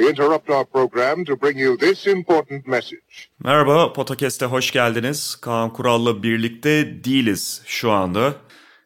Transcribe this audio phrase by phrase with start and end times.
[0.00, 3.28] we interrupt our program to bring you this important message.
[3.44, 5.36] Merhaba, Potakest'e hoş geldiniz.
[5.36, 8.34] Kaan Kural'la birlikte değiliz şu anda.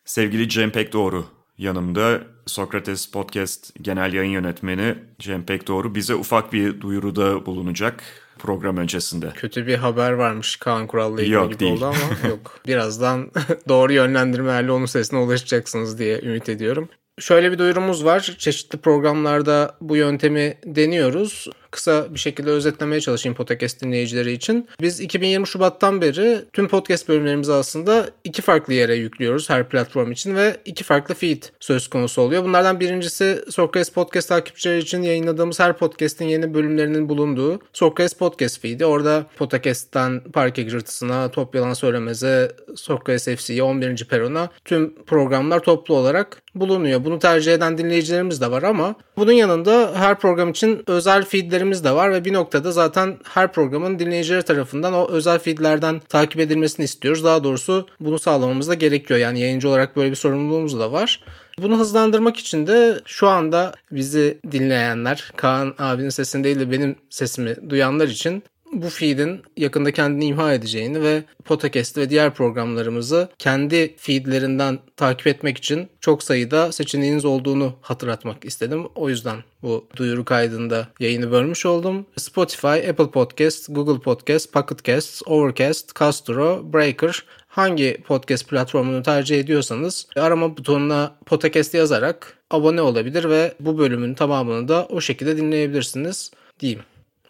[0.05, 1.25] Sevgili Cem Pekdoğru
[1.59, 2.21] yanımda.
[2.47, 8.03] Sokrates Podcast Genel Yayın Yönetmeni Cem Pekdoğru bize ufak bir duyuruda bulunacak
[8.39, 9.31] program öncesinde.
[9.37, 11.73] Kötü bir haber varmış Kaan Kural'la ilgili Yok, gibi değil.
[11.73, 12.61] oldu ama yok.
[12.67, 13.31] Birazdan
[13.69, 16.89] doğru yönlendirmelerle onun sesine ulaşacaksınız diye ümit ediyorum.
[17.21, 18.35] Şöyle bir duyurumuz var.
[18.39, 21.49] Çeşitli programlarda bu yöntemi deniyoruz.
[21.71, 24.69] Kısa bir şekilde özetlemeye çalışayım podcast dinleyicileri için.
[24.81, 30.37] Biz 2020 Şubat'tan beri tüm podcast bölümlerimizi aslında iki farklı yere yüklüyoruz her platform için
[30.37, 32.45] ve iki farklı feed söz konusu oluyor.
[32.45, 38.87] Bunlardan birincisi Sokrates Podcast takipçileri için yayınladığımız her podcast'in yeni bölümlerinin bulunduğu Sokrates Podcast feed'i.
[38.87, 44.05] Orada Podcast'ten Parke Gırtısına, Top Yalan Söylemez'e, Sokrates FC'ye, 11.
[44.05, 47.05] Peron'a tüm programlar toplu olarak bulunuyor.
[47.05, 51.25] Bunu tercih eden dinleyicilerimiz de var ama bunun yanında her program için özel
[51.61, 56.41] feedlerimiz de var ve bir noktada zaten her programın dinleyicileri tarafından o özel feedlerden takip
[56.41, 57.25] edilmesini istiyoruz.
[57.25, 59.21] Daha doğrusu bunu sağlamamız da gerekiyor.
[59.21, 61.21] Yani yayıncı olarak böyle bir sorumluluğumuz da var.
[61.59, 67.71] Bunu hızlandırmak için de şu anda bizi dinleyenler, Kaan abinin sesini değil de benim sesimi
[67.71, 74.79] duyanlar için bu feed'in yakında kendini imha edeceğini ve Podcast ve diğer programlarımızı kendi feedlerinden
[74.97, 78.87] takip etmek için çok sayıda seçeneğiniz olduğunu hatırlatmak istedim.
[78.95, 82.07] O yüzden bu duyuru kaydında yayını bölmüş oldum.
[82.17, 90.07] Spotify, Apple Podcast, Google Podcast, Pocket Casts, Overcast, Castro, Breaker hangi podcast platformunu tercih ediyorsanız
[90.17, 96.81] arama butonuna podcast yazarak abone olabilir ve bu bölümün tamamını da o şekilde dinleyebilirsiniz diyeyim.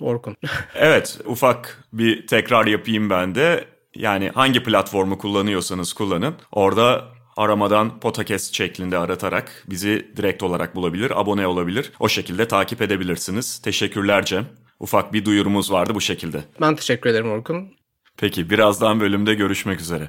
[0.03, 0.37] Orkun.
[0.75, 3.65] Evet, ufak bir tekrar yapayım ben de.
[3.95, 6.35] Yani hangi platformu kullanıyorsanız kullanın.
[6.53, 7.05] Orada
[7.37, 11.93] aramadan podcast şeklinde aratarak bizi direkt olarak bulabilir, abone olabilir.
[12.01, 13.59] O şekilde takip edebilirsiniz.
[13.59, 14.47] Teşekkürler Cem.
[14.81, 16.45] Ufak bir duyurumuz vardı bu şekilde.
[16.61, 17.69] Ben teşekkür ederim Orkun.
[18.17, 20.09] Peki birazdan bölümde görüşmek üzere.